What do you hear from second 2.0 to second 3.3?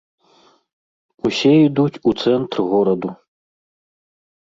у цэнтр гораду.